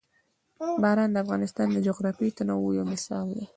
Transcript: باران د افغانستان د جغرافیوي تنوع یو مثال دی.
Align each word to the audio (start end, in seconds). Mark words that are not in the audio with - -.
باران 0.81 1.09
د 1.11 1.17
افغانستان 1.23 1.67
د 1.71 1.77
جغرافیوي 1.87 2.31
تنوع 2.37 2.71
یو 2.77 2.85
مثال 2.93 3.25
دی. 3.35 3.45